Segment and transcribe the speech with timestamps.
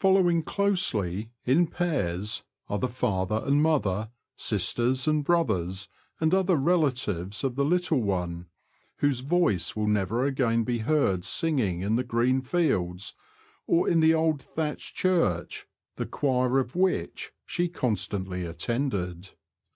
[0.00, 7.44] Following closely, in pairs, are the father and mother, sisters and brothers, and other relatives
[7.44, 8.48] of the little one,
[8.96, 13.14] whose voice will never again be heard singing in the green fields,
[13.68, 19.30] or in the old thatched church, the choir of which she constantly attended.